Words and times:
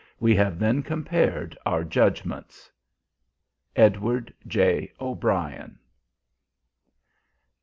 We 0.19 0.35
have 0.35 0.57
then 0.57 0.81
compared 0.81 1.55
our 1.63 1.83
judgements. 1.83 2.71
EDWARD 3.75 4.33
J. 4.47 4.91
O'BRIEN. 4.99 5.77